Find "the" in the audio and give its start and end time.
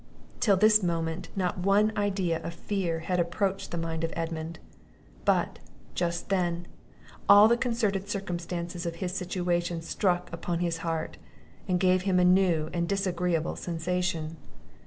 3.69-3.77, 7.47-7.55